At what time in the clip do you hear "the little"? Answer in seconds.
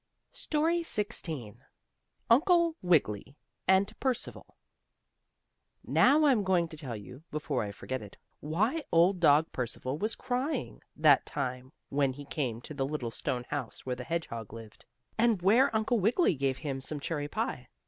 12.73-13.11